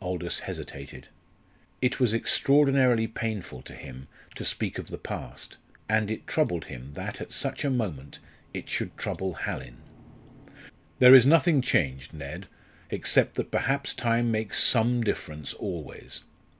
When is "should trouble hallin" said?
8.70-9.76